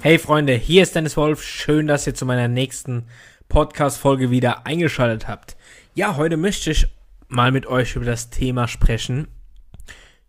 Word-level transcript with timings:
Hey 0.00 0.20
Freunde, 0.20 0.52
hier 0.52 0.84
ist 0.84 0.94
Dennis 0.94 1.16
Wolf. 1.16 1.42
Schön, 1.42 1.88
dass 1.88 2.06
ihr 2.06 2.14
zu 2.14 2.24
meiner 2.24 2.46
nächsten 2.46 3.08
Podcast-Folge 3.48 4.30
wieder 4.30 4.64
eingeschaltet 4.64 5.26
habt. 5.26 5.56
Ja, 5.94 6.16
heute 6.16 6.36
möchte 6.36 6.70
ich 6.70 6.86
mal 7.26 7.50
mit 7.50 7.66
euch 7.66 7.96
über 7.96 8.04
das 8.04 8.30
Thema 8.30 8.68
sprechen. 8.68 9.26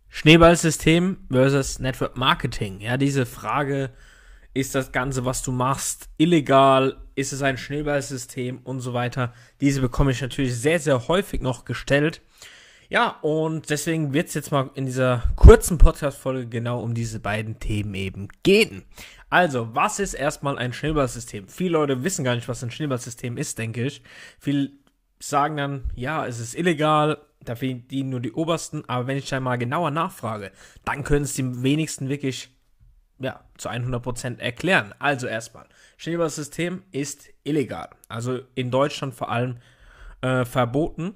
Schneeballsystem 0.08 1.18
versus 1.30 1.78
Network 1.78 2.16
Marketing. 2.16 2.80
Ja, 2.80 2.96
diese 2.96 3.26
Frage, 3.26 3.90
ist 4.54 4.74
das 4.74 4.90
Ganze, 4.90 5.24
was 5.24 5.44
du 5.44 5.52
machst, 5.52 6.08
illegal? 6.16 6.96
Ist 7.14 7.32
es 7.32 7.40
ein 7.40 7.56
Schneeballsystem 7.56 8.58
und 8.64 8.80
so 8.80 8.92
weiter? 8.92 9.32
Diese 9.60 9.80
bekomme 9.80 10.10
ich 10.10 10.20
natürlich 10.20 10.56
sehr, 10.56 10.80
sehr 10.80 11.06
häufig 11.06 11.42
noch 11.42 11.64
gestellt. 11.64 12.22
Ja, 12.90 13.20
und 13.22 13.70
deswegen 13.70 14.12
wird 14.12 14.28
es 14.28 14.34
jetzt 14.34 14.50
mal 14.50 14.68
in 14.74 14.84
dieser 14.84 15.22
kurzen 15.36 15.78
Podcast-Folge 15.78 16.48
genau 16.48 16.80
um 16.80 16.92
diese 16.92 17.20
beiden 17.20 17.60
Themen 17.60 17.94
eben 17.94 18.26
gehen. 18.42 18.82
Also, 19.28 19.72
was 19.76 20.00
ist 20.00 20.14
erstmal 20.14 20.58
ein 20.58 20.72
Schneeballsystem? 20.72 21.46
Viele 21.46 21.74
Leute 21.74 22.02
wissen 22.02 22.24
gar 22.24 22.34
nicht, 22.34 22.48
was 22.48 22.64
ein 22.64 22.72
Schneeballsystem 22.72 23.36
ist, 23.36 23.60
denke 23.60 23.84
ich. 23.84 24.02
Viele 24.40 24.72
sagen 25.20 25.56
dann, 25.56 25.84
ja, 25.94 26.26
es 26.26 26.40
ist 26.40 26.56
illegal, 26.56 27.18
da 27.44 27.54
verdienen 27.54 28.10
nur 28.10 28.18
die 28.18 28.32
Obersten, 28.32 28.82
aber 28.88 29.06
wenn 29.06 29.18
ich 29.18 29.28
da 29.28 29.38
mal 29.38 29.56
genauer 29.56 29.92
nachfrage, 29.92 30.50
dann 30.84 31.04
können 31.04 31.26
es 31.26 31.34
die 31.34 31.62
wenigsten 31.62 32.08
wirklich 32.08 32.48
ja, 33.20 33.44
zu 33.56 33.68
100% 33.68 34.40
erklären. 34.40 34.94
Also 34.98 35.28
erstmal, 35.28 35.66
Schneeballsystem 35.96 36.82
ist 36.90 37.28
illegal. 37.44 37.90
Also 38.08 38.40
in 38.56 38.72
Deutschland 38.72 39.14
vor 39.14 39.30
allem 39.30 39.58
äh, 40.22 40.44
verboten. 40.44 41.14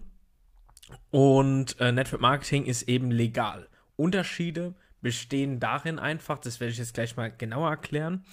Und 1.11 1.81
äh, 1.81 1.93
Network 1.93 2.21
Marketing 2.21 2.67
ist 2.67 2.83
eben 2.83 3.11
legal. 3.11 3.69
Unterschiede 3.97 4.75
bestehen 5.01 5.61
darin 5.61 5.99
einfach, 5.99 6.39
das 6.39 6.61
werde 6.61 6.73
ich 6.73 6.79
jetzt 6.79 6.95
gleich 6.95 7.17
mal 7.17 7.31
genauer 7.31 7.71
erklären. 7.71 8.25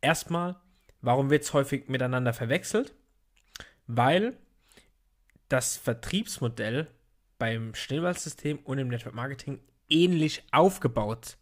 Erstmal, 0.00 0.56
warum 1.00 1.30
wird 1.30 1.42
es 1.42 1.52
häufig 1.52 1.88
miteinander 1.88 2.32
verwechselt? 2.32 2.94
Weil 3.86 4.36
das 5.48 5.76
Vertriebsmodell 5.76 6.88
beim 7.38 7.74
Schneeballsystem 7.74 8.60
und 8.60 8.78
im 8.78 8.88
Network 8.88 9.14
Marketing 9.14 9.60
ähnlich 9.88 10.44
aufgebaut 10.52 11.36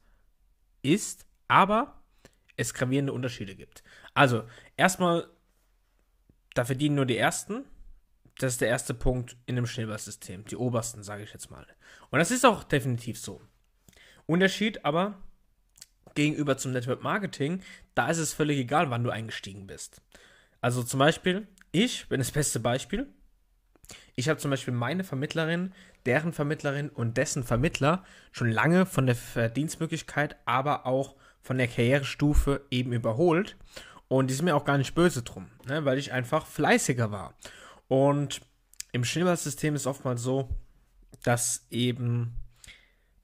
ist, 0.83 1.27
aber 1.47 2.03
es 2.57 2.75
gravierende 2.75 3.13
Unterschiede 3.13 3.55
gibt. 3.55 3.83
Also, 4.15 4.45
erstmal, 4.77 5.29
da 6.55 6.65
verdienen 6.65 6.97
nur 6.97 7.07
die 7.07 7.17
Ersten. 7.17 7.65
Das 8.39 8.53
ist 8.55 8.61
der 8.61 8.69
erste 8.69 8.95
Punkt 8.95 9.37
in 9.47 9.57
dem 9.57 9.67
Schneeballsystem. 9.67 10.45
Die 10.47 10.57
obersten, 10.57 11.03
sage 11.03 11.23
ich 11.23 11.33
jetzt 11.33 11.51
mal. 11.51 11.67
Und 12.11 12.19
das 12.19 12.31
ist 12.31 12.47
auch 12.47 12.65
definitiv 12.65 13.19
so. 13.19 13.41
Unterschied 14.27 14.85
aber 14.85 15.19
gegenüber 16.15 16.57
zum 16.57 16.73
Network 16.73 17.03
Marketing, 17.03 17.63
da 17.95 18.09
ist 18.09 18.19
es 18.19 18.33
völlig 18.33 18.59
egal, 18.59 18.91
wann 18.91 19.05
du 19.05 19.11
eingestiegen 19.11 19.67
bist. 19.67 20.01
Also 20.61 20.83
zum 20.83 20.99
Beispiel, 20.99 21.47
ich 21.73 22.09
bin 22.09 22.21
das 22.21 22.31
beste 22.31 22.61
Beispiel. 22.61 23.07
Ich 24.15 24.29
habe 24.29 24.39
zum 24.39 24.51
Beispiel 24.51 24.75
meine 24.75 25.05
Vermittlerin, 25.05 25.73
deren 26.07 26.33
Vermittlerin 26.33 26.91
und 26.91 27.17
dessen 27.17 27.45
Vermittler 27.45 28.05
schon 28.33 28.51
lange 28.51 28.87
von 28.87 29.07
der 29.07 29.17
Verdienstmöglichkeit, 29.17 30.37
aber 30.45 30.87
auch 30.87 31.17
von 31.43 31.59
der 31.59 31.69
Karrierestufe 31.69 32.67
eben 32.71 32.93
überholt. 32.93 33.57
Und 34.09 34.29
die 34.29 34.35
sind 34.35 34.45
mir 34.45 34.57
auch 34.57 34.65
gar 34.65 34.79
nicht 34.79 34.95
böse 34.95 35.23
drum, 35.23 35.49
ne, 35.67 35.85
weil 35.85 35.99
ich 35.99 36.13
einfach 36.13 36.47
fleißiger 36.47 37.11
war. 37.11 37.35
Und 37.91 38.41
im 38.93 39.03
Schneeballsystem 39.03 39.75
ist 39.75 39.89
oftmals 39.89 40.23
so, 40.23 40.49
dass 41.25 41.67
eben 41.71 42.37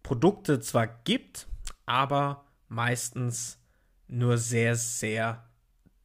Produkte 0.02 0.58
zwar 0.58 0.88
gibt, 0.88 1.46
aber 1.86 2.44
meistens 2.66 3.60
nur 4.08 4.38
sehr, 4.38 4.74
sehr 4.74 5.48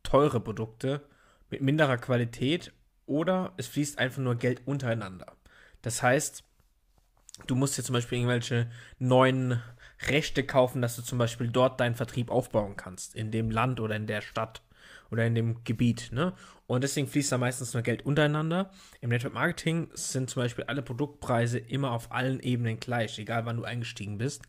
teure 0.03 0.39
Produkte 0.39 1.03
mit 1.49 1.61
minderer 1.61 1.97
Qualität 1.97 2.71
oder 3.07 3.51
es 3.57 3.65
fließt 3.65 3.97
einfach 3.97 4.21
nur 4.21 4.35
Geld 4.35 4.61
untereinander. 4.67 5.35
Das 5.81 6.03
heißt, 6.03 6.43
du 7.47 7.55
musst 7.55 7.79
dir 7.79 7.83
zum 7.83 7.93
Beispiel 7.93 8.19
irgendwelche 8.19 8.69
neuen 8.99 9.59
Rechte 10.03 10.45
kaufen, 10.45 10.83
dass 10.83 10.95
du 10.95 11.01
zum 11.01 11.17
Beispiel 11.17 11.47
dort 11.47 11.79
deinen 11.79 11.95
Vertrieb 11.95 12.29
aufbauen 12.29 12.77
kannst, 12.77 13.15
in 13.15 13.31
dem 13.31 13.49
Land 13.49 13.79
oder 13.79 13.95
in 13.95 14.05
der 14.05 14.21
Stadt 14.21 14.61
oder 15.11 15.25
in 15.25 15.35
dem 15.35 15.63
Gebiet. 15.63 16.09
Ne? 16.11 16.33
Und 16.67 16.83
deswegen 16.83 17.07
fließt 17.07 17.31
da 17.31 17.37
meistens 17.37 17.73
nur 17.73 17.83
Geld 17.83 18.05
untereinander. 18.05 18.71
Im 19.01 19.09
Network 19.09 19.33
Marketing 19.33 19.89
sind 19.93 20.29
zum 20.29 20.41
Beispiel 20.41 20.63
alle 20.65 20.81
Produktpreise 20.81 21.59
immer 21.59 21.91
auf 21.91 22.11
allen 22.11 22.39
Ebenen 22.39 22.79
gleich, 22.79 23.19
egal 23.19 23.45
wann 23.45 23.57
du 23.57 23.63
eingestiegen 23.63 24.17
bist. 24.17 24.43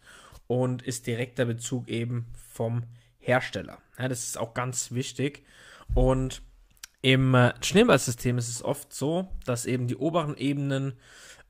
Und 0.47 0.83
ist 0.83 1.07
direkter 1.07 1.45
Bezug 1.45 1.89
eben 1.89 2.27
vom 2.53 2.85
Hersteller. 3.19 3.79
Ja, 3.99 4.09
das 4.09 4.25
ist 4.25 4.39
auch 4.39 4.55
ganz 4.55 4.93
wichtig. 4.93 5.45
Und 5.95 6.43
im 7.03 7.35
äh, 7.35 7.53
Schneeballsystem 7.63 8.39
ist 8.39 8.49
es 8.49 8.65
oft 8.65 8.93
so, 8.93 9.29
dass 9.45 9.67
eben 9.67 9.89
die 9.89 9.97
oberen 9.97 10.37
Ebenen 10.37 10.95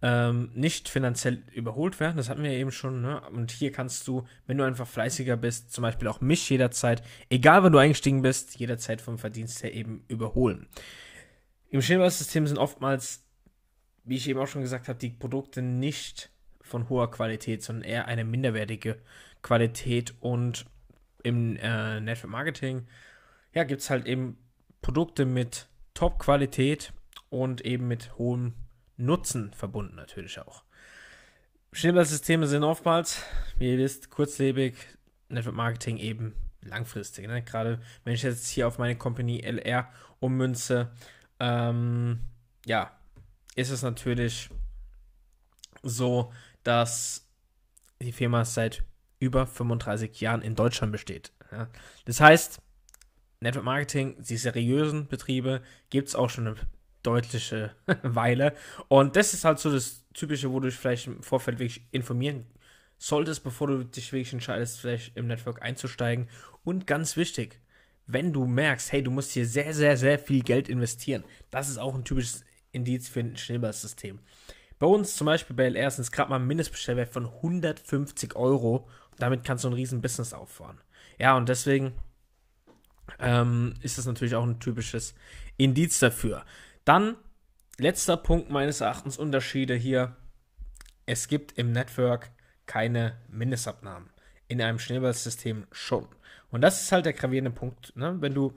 ähm, 0.01 0.51
nicht 0.55 0.89
finanziell 0.89 1.45
überholt 1.53 2.01
werden. 2.01 2.17
Das 2.17 2.29
hatten 2.29 2.43
wir 2.43 2.51
eben 2.51 2.73
schon. 2.73 3.03
Ne? 3.03 3.21
Und 3.31 3.53
hier 3.53 3.71
kannst 3.71 4.09
du, 4.09 4.27
wenn 4.47 4.59
du 4.59 4.65
einfach 4.65 4.89
fleißiger 4.89 5.37
bist, 5.37 5.73
zum 5.73 5.83
Beispiel 5.83 6.09
auch 6.09 6.21
mich 6.21 6.49
jederzeit, 6.49 7.03
egal 7.29 7.63
wann 7.63 7.73
du 7.73 7.79
eingestiegen 7.79 8.23
bist, 8.23 8.59
jederzeit 8.59 9.01
vom 9.01 9.19
Verdienst 9.19 9.63
her 9.63 9.75
eben 9.75 10.05
überholen. 10.09 10.67
Im 11.71 11.83
Schneeballsystem 11.83 12.47
sind 12.47 12.59
oftmals, 12.59 13.25
wie 14.05 14.17
ich 14.17 14.29
eben 14.29 14.41
auch 14.41 14.49
schon 14.49 14.63
gesagt 14.63 14.89
habe, 14.89 14.99
die 14.99 15.11
Produkte 15.11 15.63
nicht 15.63 16.31
von 16.63 16.89
hoher 16.89 17.11
Qualität, 17.11 17.63
sondern 17.63 17.85
eher 17.85 18.09
eine 18.09 18.25
minderwertige 18.25 18.99
Qualität. 19.43 20.15
Und 20.21 20.65
im 21.23 21.57
äh, 21.57 22.01
Network 22.01 22.31
Marketing, 22.31 22.87
ja, 23.55 23.65
gibt 23.65 23.83
es 23.83 23.91
halt 23.91 24.07
eben 24.07 24.39
Produkte 24.83 25.25
mit 25.25 25.69
Top-Qualität 25.95 26.93
und 27.31 27.63
eben 27.63 27.89
mit 27.89 28.19
hohem 28.19 28.55
Nutzen 28.97 29.53
verbunden 29.55 29.97
natürlich 29.97 30.39
auch. 30.39 30.65
Schneeballsysteme 31.73 32.47
sind 32.47 32.65
oftmals, 32.65 33.23
wie 33.57 33.73
ihr 33.73 33.79
wisst, 33.79 34.11
kurzlebig, 34.11 34.77
Network 35.29 35.55
Marketing 35.55 35.97
eben 35.97 36.35
langfristig. 36.61 37.27
Ne? 37.27 37.43
Gerade 37.43 37.81
wenn 38.05 38.13
ich 38.13 38.23
jetzt 38.23 38.49
hier 38.49 38.69
auf 38.69 38.79
meine 38.79 38.97
Company 38.97 39.41
LR 39.41 39.89
ummünze, 40.21 40.91
ähm, 41.41 42.21
ja, 42.67 42.97
ist 43.55 43.71
es 43.71 43.83
natürlich 43.83 44.51
so, 45.83 46.33
dass 46.63 47.27
die 48.01 48.13
Firma 48.13 48.45
seit 48.45 48.85
über 49.19 49.47
35 49.47 50.21
Jahren 50.21 50.43
in 50.43 50.55
Deutschland 50.55 50.93
besteht. 50.93 51.33
Ja? 51.51 51.69
Das 52.05 52.21
heißt, 52.21 52.61
Network 53.43 53.65
Marketing, 53.65 54.17
die 54.23 54.37
seriösen 54.37 55.09
Betriebe, 55.09 55.63
gibt 55.91 56.09
es 56.09 56.15
auch 56.15 56.31
schon 56.31 56.47
eine 56.47 56.57
deutliche 57.03 57.73
Weile. 58.03 58.55
Und 58.89 59.17
das 59.17 59.35
ist 59.35 59.45
halt 59.45 59.59
so 59.59 59.71
das 59.71 60.05
Typische, 60.15 60.51
wo 60.51 60.61
du 60.61 60.69
dich 60.69 60.77
vielleicht 60.77 61.07
im 61.07 61.23
Vorfeld 61.23 61.59
wirklich 61.59 61.83
informieren 61.91 62.47
solltest, 62.99 63.43
bevor 63.43 63.67
du 63.67 63.85
dich 63.85 64.13
wirklich 64.13 64.33
entscheidest, 64.33 64.81
vielleicht 64.81 65.17
im 65.17 65.27
Network 65.27 65.61
einzusteigen. 65.61 66.29
Und 66.63 66.87
ganz 66.87 67.17
wichtig, 67.17 67.61
wenn 68.07 68.33
du 68.33 68.47
merkst, 68.47 68.93
hey, 68.93 69.03
du 69.03 69.11
musst 69.11 69.33
hier 69.33 69.47
sehr, 69.47 69.75
sehr, 69.75 69.97
sehr 69.97 70.19
viel 70.19 70.43
Geld 70.43 70.69
investieren, 70.69 71.25
das 71.51 71.69
ist 71.69 71.79
auch 71.79 71.95
ein 71.95 72.05
typisches 72.05 72.45
Indiz 72.71 73.09
für 73.09 73.21
ein 73.21 73.37
Schneeballsystem. 73.37 74.21
Bei 74.79 74.87
uns 74.87 75.17
zum 75.17 75.27
Beispiel 75.27 75.57
bei 75.57 75.65
LR 75.65 75.91
sind 75.91 76.03
es 76.03 76.13
gerade 76.13 76.31
mal 76.31 76.37
ein 76.37 76.47
Mindestbestellwert 76.47 77.13
von 77.13 77.27
150 77.27 78.37
Euro. 78.37 78.89
Damit 79.19 79.45
kannst 79.45 79.65
du 79.65 79.69
ein 79.69 79.75
riesen 79.75 80.01
Business 80.01 80.33
auffahren. 80.33 80.81
Ja, 81.19 81.37
und 81.37 81.49
deswegen 81.49 81.93
ähm, 83.19 83.75
ist 83.83 83.99
das 83.99 84.07
natürlich 84.07 84.35
auch 84.35 84.45
ein 84.45 84.61
typisches 84.61 85.15
Indiz 85.57 85.99
dafür. 85.99 86.45
Dann, 86.85 87.17
letzter 87.79 88.17
Punkt 88.17 88.51
meines 88.51 88.81
Erachtens, 88.81 89.19
Unterschiede 89.19 89.75
hier. 89.75 90.17
Es 91.07 91.29
gibt 91.29 91.59
im 91.59 91.73
Network 91.73 92.31
keine 92.67 93.19
Mindestabnahmen. 93.29 94.11
In 94.49 94.61
einem 94.61 94.79
Schneeballsystem 94.79 95.67
schon. 95.73 96.09
Und 96.51 96.61
das 96.61 96.83
ist 96.83 96.93
halt 96.93 97.07
der 97.07 97.13
gravierende 97.15 97.51
Punkt. 97.51 97.97
Ne? 97.97 98.17
Wenn 98.21 98.35
du, 98.35 98.53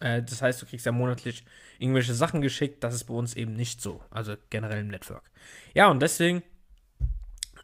äh, 0.00 0.22
das 0.22 0.42
heißt, 0.42 0.62
du 0.62 0.66
kriegst 0.66 0.86
ja 0.86 0.92
monatlich 0.92 1.44
irgendwelche 1.78 2.14
Sachen 2.14 2.40
geschickt, 2.40 2.84
das 2.84 2.94
ist 2.94 3.04
bei 3.04 3.14
uns 3.14 3.34
eben 3.34 3.54
nicht 3.54 3.82
so. 3.82 4.02
Also 4.10 4.36
generell 4.50 4.80
im 4.80 4.88
Network. 4.88 5.30
Ja, 5.74 5.88
und 5.88 6.00
deswegen, 6.00 6.42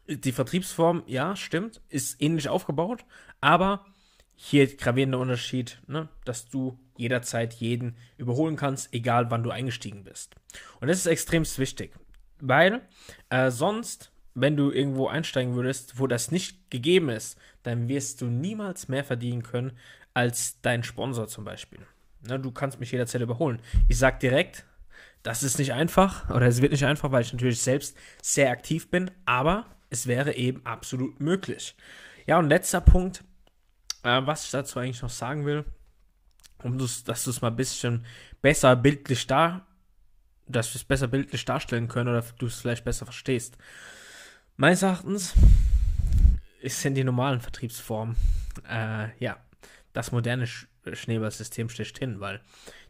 die 0.08 0.32
Vertriebsform, 0.32 1.04
ja, 1.06 1.36
stimmt, 1.36 1.80
ist 1.88 2.20
ähnlich 2.20 2.48
aufgebaut, 2.48 3.04
aber 3.40 3.86
hier 4.34 4.76
gravierender 4.76 5.18
Unterschied, 5.18 5.80
ne, 5.86 6.08
dass 6.24 6.48
du 6.48 6.78
jederzeit 6.96 7.54
jeden 7.54 7.96
überholen 8.16 8.56
kannst, 8.56 8.92
egal 8.92 9.30
wann 9.30 9.42
du 9.42 9.50
eingestiegen 9.50 10.04
bist. 10.04 10.34
Und 10.80 10.88
das 10.88 10.98
ist 10.98 11.06
extremst 11.06 11.58
wichtig, 11.58 11.92
weil 12.40 12.82
äh, 13.30 13.50
sonst, 13.50 14.12
wenn 14.34 14.56
du 14.56 14.70
irgendwo 14.70 15.08
einsteigen 15.08 15.54
würdest, 15.54 15.98
wo 15.98 16.06
das 16.06 16.30
nicht 16.30 16.70
gegeben 16.70 17.08
ist, 17.08 17.38
dann 17.62 17.88
wirst 17.88 18.20
du 18.20 18.26
niemals 18.26 18.88
mehr 18.88 19.04
verdienen 19.04 19.42
können 19.42 19.72
als 20.14 20.60
dein 20.60 20.82
Sponsor 20.82 21.28
zum 21.28 21.44
Beispiel. 21.44 21.80
Ne, 22.26 22.38
du 22.38 22.50
kannst 22.50 22.80
mich 22.80 22.92
jederzeit 22.92 23.20
überholen. 23.20 23.60
Ich 23.88 23.98
sag 23.98 24.20
direkt, 24.20 24.64
das 25.22 25.42
ist 25.42 25.58
nicht 25.58 25.72
einfach 25.72 26.30
oder 26.30 26.46
es 26.46 26.60
wird 26.60 26.72
nicht 26.72 26.84
einfach, 26.84 27.12
weil 27.12 27.22
ich 27.22 27.32
natürlich 27.32 27.60
selbst 27.60 27.96
sehr 28.20 28.50
aktiv 28.50 28.90
bin, 28.90 29.10
aber 29.24 29.66
es 29.90 30.06
wäre 30.06 30.34
eben 30.34 30.64
absolut 30.64 31.20
möglich. 31.20 31.76
Ja, 32.26 32.38
und 32.38 32.48
letzter 32.48 32.80
Punkt, 32.80 33.24
äh, 34.02 34.20
was 34.24 34.44
ich 34.44 34.50
dazu 34.50 34.78
eigentlich 34.78 35.02
noch 35.02 35.10
sagen 35.10 35.46
will, 35.46 35.64
um 36.62 36.78
das, 36.78 37.04
dass 37.04 37.24
du 37.24 37.30
es 37.30 37.40
mal 37.40 37.48
ein 37.48 37.56
bisschen 37.56 38.06
besser 38.40 38.76
bildlich 38.76 39.26
da, 39.26 39.66
dass 40.46 40.72
wir 40.72 40.76
es 40.76 40.84
besser 40.84 41.08
bildlich 41.08 41.44
darstellen 41.44 41.88
können 41.88 42.08
oder 42.08 42.24
du 42.38 42.46
es 42.46 42.60
vielleicht 42.60 42.84
besser 42.84 43.04
verstehst. 43.04 43.56
Meines 44.56 44.82
Erachtens 44.82 45.34
sind 46.62 46.94
die 46.94 47.04
normalen 47.04 47.40
Vertriebsformen, 47.40 48.16
äh, 48.68 49.08
ja, 49.18 49.38
das 49.92 50.12
moderne 50.12 50.46
Sch 50.46 50.66
Schneeballsystem 50.92 51.68
schlechthin, 51.68 52.18
weil 52.18 52.40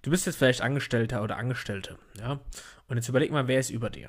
du 0.00 0.10
bist 0.10 0.24
jetzt 0.24 0.36
vielleicht 0.36 0.62
Angestellter 0.62 1.22
oder 1.22 1.36
Angestellte, 1.36 1.98
ja, 2.18 2.40
und 2.88 2.96
jetzt 2.96 3.10
überleg 3.10 3.30
mal, 3.30 3.48
wer 3.48 3.60
ist 3.60 3.68
über 3.68 3.90
dir? 3.90 4.08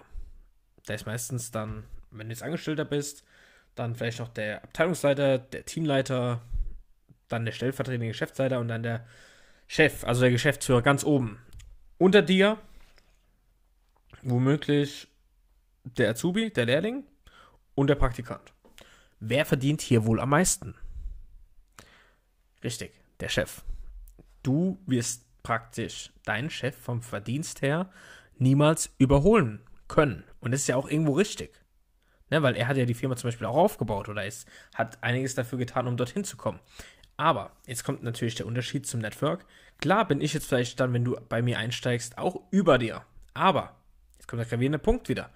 Da 0.86 0.94
ist 0.94 1.06
meistens 1.06 1.52
dann, 1.52 1.84
wenn 2.10 2.28
du 2.28 2.34
jetzt 2.34 2.44
Angestellter 2.44 2.86
bist, 2.86 3.26
dann 3.76 3.96
vielleicht 3.96 4.20
noch 4.20 4.30
der 4.30 4.64
Abteilungsleiter, 4.64 5.38
der 5.38 5.66
Teamleiter, 5.66 6.42
dann 7.28 7.46
der 7.46 7.52
stellvertretende 7.52 8.08
Geschäftsleiter 8.08 8.60
und 8.60 8.68
dann 8.68 8.84
der 8.84 9.06
Chef, 9.68 10.04
also 10.04 10.22
der 10.22 10.32
Geschäftsführer 10.32 10.82
ganz 10.82 11.04
oben. 11.04 11.40
Unter 11.98 12.22
dir 12.22 12.58
womöglich 14.22 15.08
der 15.84 16.12
Azubi, 16.12 16.50
der 16.50 16.66
Lehrling 16.66 17.04
und 17.76 17.88
der 17.88 17.96
Praktikant. 17.96 18.54
Wer 19.20 19.46
verdient 19.46 19.82
hier 19.82 20.06
wohl 20.06 20.20
am 20.20 20.30
meisten? 20.30 20.76
Richtig, 22.64 22.94
der 23.20 23.30
Chef. 23.30 23.62
Du 24.42 24.80
wirst 24.86 25.26
praktisch 25.44 26.12
deinen 26.24 26.50
Chef 26.50 26.76
vom 26.76 27.02
Verdienst 27.02 27.62
her 27.62 27.90
niemals 28.38 28.94
überholen 28.98 29.62
können. 29.88 30.24
Und 30.40 30.52
das 30.52 30.62
ist 30.62 30.68
ja 30.68 30.76
auch 30.76 30.90
irgendwo 30.90 31.14
richtig. 31.14 31.60
Ne, 32.30 32.42
weil 32.42 32.56
er 32.56 32.68
hat 32.68 32.78
ja 32.78 32.86
die 32.86 32.94
Firma 32.94 33.16
zum 33.16 33.28
Beispiel 33.28 33.46
auch 33.46 33.56
aufgebaut 33.56 34.10
oder 34.10 34.26
ist, 34.26 34.48
hat 34.74 35.04
einiges 35.04 35.36
dafür 35.36 35.60
getan, 35.60 35.88
um 35.88 35.98
dorthin 35.98 36.24
zu 36.24 36.36
kommen. 36.36 36.60
Aber 37.18 37.52
jetzt 37.68 37.84
kommt 37.84 38.04
natürlich 38.04 38.36
der 38.36 38.46
Unterschied 38.46 38.86
zum 38.88 39.00
Network. 39.00 39.46
Klar 39.80 40.08
bin 40.08 40.22
ich 40.22 40.34
jetzt 40.34 40.48
vielleicht 40.48 40.80
dann, 40.80 40.94
wenn 40.94 41.06
du 41.06 41.18
bei 41.30 41.42
mir 41.42 41.58
einsteigst, 41.58 42.18
auch 42.18 42.42
über 42.52 42.78
dir. 42.78 43.04
Aber, 43.34 43.76
jetzt 44.16 44.28
kommt 44.28 44.40
der 44.40 44.50
gravierende 44.50 44.80
Punkt 44.80 45.10
wieder. 45.10 45.30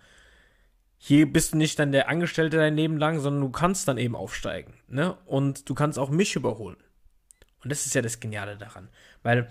Hier 0.97 1.31
bist 1.31 1.53
du 1.53 1.57
nicht 1.57 1.77
dann 1.77 1.91
der 1.91 2.09
Angestellte 2.09 2.57
dein 2.57 2.75
Leben 2.75 2.97
lang, 2.97 3.19
sondern 3.19 3.41
du 3.41 3.49
kannst 3.51 3.87
dann 3.87 3.97
eben 3.97 4.15
aufsteigen. 4.15 4.73
Ne? 4.87 5.15
Und 5.25 5.69
du 5.69 5.75
kannst 5.75 5.99
auch 5.99 6.09
mich 6.09 6.35
überholen. 6.35 6.77
Und 7.63 7.69
das 7.71 7.85
ist 7.85 7.93
ja 7.93 8.01
das 8.01 8.19
Geniale 8.19 8.57
daran. 8.57 8.89
Weil 9.21 9.49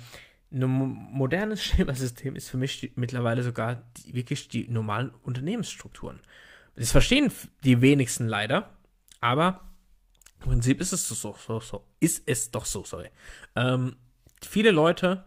ein 0.50 0.67
modernes 0.67 1.62
Schneeballsystem 1.64 2.34
ist 2.37 2.49
für 2.50 2.56
mich 2.56 2.81
die, 2.81 2.93
mittlerweile 2.96 3.43
sogar 3.43 3.82
die, 3.99 4.14
wirklich 4.14 4.49
die 4.49 4.69
normalen 4.69 5.11
Unternehmensstrukturen. 5.23 6.20
Das 6.75 6.93
verstehen 6.93 7.32
die 7.64 7.81
wenigsten 7.81 8.26
leider, 8.26 8.70
aber 9.20 9.62
im 10.47 10.53
Prinzip 10.53 10.81
ist 10.81 10.93
es 10.93 11.09
so, 11.09 11.35
so, 11.35 11.61
so, 11.61 11.85
ist 11.99 12.23
es 12.27 12.53
doch 12.53 12.65
so, 12.65 12.85
sorry. 12.85 13.11
Ähm, 13.57 13.97
viele 14.41 14.71
Leute 14.71 15.25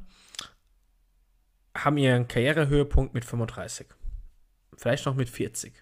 haben 1.75 1.97
ihren 1.97 2.27
Karrierehöhepunkt 2.29 3.13
mit 3.13 3.25
35. 3.25 3.87
Vielleicht 4.77 5.05
noch 5.05 5.15
mit 5.15 5.29
40. 5.29 5.73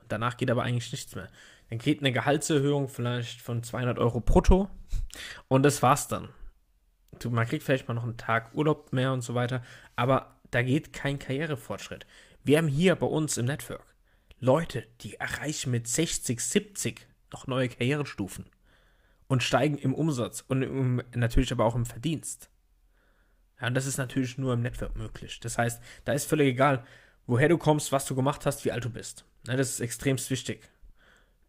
Und 0.00 0.12
danach 0.12 0.36
geht 0.36 0.48
aber 0.48 0.62
eigentlich 0.62 0.92
nichts 0.92 1.16
mehr. 1.16 1.28
Dann 1.70 1.78
geht 1.78 2.00
eine 2.00 2.12
Gehaltserhöhung 2.12 2.88
vielleicht 2.88 3.40
von 3.40 3.64
200 3.64 3.98
Euro 3.98 4.20
brutto 4.20 4.70
und 5.48 5.64
das 5.64 5.82
war's 5.82 6.06
dann. 6.06 6.28
Du, 7.18 7.30
man 7.30 7.48
kriegt 7.48 7.64
vielleicht 7.64 7.88
mal 7.88 7.94
noch 7.94 8.04
einen 8.04 8.16
Tag 8.16 8.54
Urlaub 8.54 8.92
mehr 8.92 9.12
und 9.12 9.22
so 9.22 9.34
weiter, 9.34 9.64
aber 9.96 10.36
da 10.52 10.62
geht 10.62 10.92
kein 10.92 11.18
Karrierefortschritt. 11.18 12.06
Wir 12.44 12.58
haben 12.58 12.68
hier 12.68 12.94
bei 12.94 13.06
uns 13.06 13.38
im 13.38 13.46
Network 13.46 13.96
Leute, 14.38 14.86
die 15.00 15.14
erreichen 15.14 15.72
mit 15.72 15.88
60, 15.88 16.40
70 16.40 17.11
noch 17.32 17.46
neue 17.46 17.68
Karrierestufen 17.68 18.46
und 19.28 19.42
steigen 19.42 19.78
im 19.78 19.94
Umsatz 19.94 20.44
und 20.46 20.62
im, 20.62 21.02
natürlich 21.14 21.52
aber 21.52 21.64
auch 21.64 21.74
im 21.74 21.86
Verdienst. 21.86 22.50
Ja, 23.60 23.68
und 23.68 23.74
das 23.74 23.86
ist 23.86 23.96
natürlich 23.96 24.38
nur 24.38 24.54
im 24.54 24.62
Network 24.62 24.96
möglich. 24.96 25.40
Das 25.40 25.56
heißt, 25.56 25.80
da 26.04 26.12
ist 26.12 26.26
völlig 26.26 26.48
egal, 26.48 26.84
woher 27.26 27.48
du 27.48 27.58
kommst, 27.58 27.92
was 27.92 28.06
du 28.06 28.14
gemacht 28.14 28.44
hast, 28.44 28.64
wie 28.64 28.72
alt 28.72 28.84
du 28.84 28.90
bist. 28.90 29.24
Ja, 29.46 29.56
das 29.56 29.70
ist 29.70 29.80
extremst 29.80 30.30
wichtig. 30.30 30.68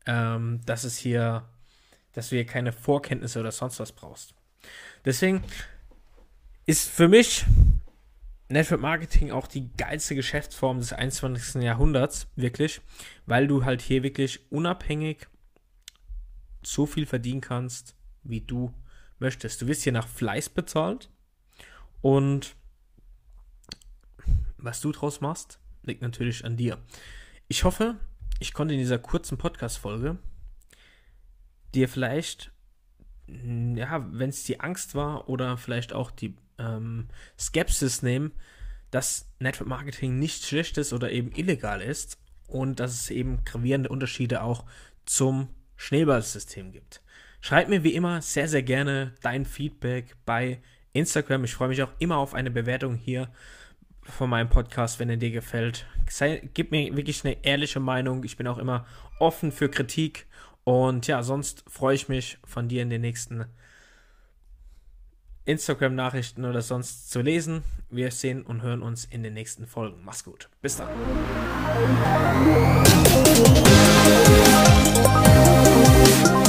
Ähm, 0.05 0.61
dass 0.65 0.83
es 0.83 0.97
hier, 0.97 1.49
dass 2.13 2.29
du 2.29 2.35
hier 2.35 2.45
keine 2.45 2.71
Vorkenntnisse 2.71 3.39
oder 3.39 3.51
sonst 3.51 3.79
was 3.79 3.91
brauchst. 3.91 4.33
Deswegen 5.05 5.43
ist 6.65 6.89
für 6.89 7.07
mich 7.07 7.45
Network 8.49 8.81
Marketing 8.81 9.31
auch 9.31 9.47
die 9.47 9.69
geilste 9.75 10.15
Geschäftsform 10.15 10.79
des 10.79 10.93
21. 10.93 11.61
Jahrhunderts, 11.61 12.27
wirklich, 12.35 12.81
weil 13.25 13.47
du 13.47 13.65
halt 13.65 13.81
hier 13.81 14.03
wirklich 14.03 14.51
unabhängig 14.51 15.27
so 16.67 16.85
viel 16.85 17.05
verdienen 17.05 17.41
kannst, 17.41 17.95
wie 18.23 18.41
du 18.41 18.73
möchtest. 19.19 19.61
Du 19.61 19.67
wirst 19.67 19.83
hier 19.83 19.91
nach 19.91 20.07
Fleiß 20.07 20.49
bezahlt 20.49 21.09
und 22.01 22.55
was 24.57 24.81
du 24.81 24.91
draus 24.91 25.21
machst, 25.21 25.59
liegt 25.83 26.01
natürlich 26.01 26.45
an 26.45 26.57
dir. 26.57 26.77
Ich 27.47 27.63
hoffe, 27.63 27.97
ich 28.39 28.53
konnte 28.53 28.73
in 28.73 28.79
dieser 28.79 28.99
kurzen 28.99 29.37
Podcast-Folge 29.37 30.17
dir 31.73 31.89
vielleicht, 31.89 32.51
ja, 33.27 34.05
wenn 34.11 34.29
es 34.29 34.43
die 34.43 34.59
Angst 34.59 34.95
war 34.95 35.29
oder 35.29 35.57
vielleicht 35.57 35.93
auch 35.93 36.11
die 36.11 36.35
ähm, 36.57 37.07
Skepsis 37.37 38.01
nehmen, 38.01 38.31
dass 38.91 39.31
Network 39.39 39.67
Marketing 39.67 40.19
nicht 40.19 40.45
schlecht 40.45 40.77
ist 40.77 40.93
oder 40.93 41.11
eben 41.11 41.31
illegal 41.31 41.81
ist 41.81 42.19
und 42.47 42.79
dass 42.79 42.93
es 42.93 43.09
eben 43.09 43.43
gravierende 43.43 43.89
Unterschiede 43.89 44.43
auch 44.43 44.65
zum 45.05 45.49
Schneeballsystem 45.83 46.71
gibt. 46.71 47.01
Schreib 47.41 47.67
mir 47.67 47.83
wie 47.83 47.93
immer 47.93 48.21
sehr, 48.21 48.47
sehr 48.47 48.63
gerne 48.63 49.13
dein 49.21 49.45
Feedback 49.45 50.15
bei 50.25 50.61
Instagram. 50.93 51.43
Ich 51.43 51.55
freue 51.55 51.67
mich 51.67 51.83
auch 51.83 51.91
immer 51.99 52.17
auf 52.17 52.33
eine 52.33 52.51
Bewertung 52.51 52.95
hier 52.95 53.29
von 54.03 54.29
meinem 54.29 54.49
Podcast, 54.49 54.99
wenn 54.99 55.09
er 55.09 55.17
dir 55.17 55.31
gefällt. 55.31 55.85
Sei, 56.09 56.49
gib 56.53 56.71
mir 56.71 56.95
wirklich 56.95 57.25
eine 57.25 57.43
ehrliche 57.43 57.81
Meinung. 57.81 58.23
Ich 58.23 58.37
bin 58.37 58.47
auch 58.47 58.59
immer 58.59 58.85
offen 59.19 59.51
für 59.51 59.69
Kritik. 59.69 60.25
Und 60.63 61.07
ja, 61.07 61.21
sonst 61.21 61.65
freue 61.67 61.95
ich 61.95 62.07
mich 62.07 62.37
von 62.45 62.69
dir 62.69 62.81
in 62.81 62.89
den 62.89 63.01
nächsten 63.01 63.45
Instagram-Nachrichten 65.43 66.45
oder 66.45 66.61
sonst 66.61 67.11
zu 67.11 67.19
lesen. 67.19 67.63
Wir 67.89 68.09
sehen 68.11 68.43
und 68.43 68.61
hören 68.61 68.81
uns 68.81 69.03
in 69.03 69.21
den 69.21 69.33
nächsten 69.33 69.67
Folgen. 69.67 70.01
Mach's 70.05 70.23
gut. 70.23 70.49
Bis 70.61 70.77
dann. 70.77 70.87
Thank 76.05 76.42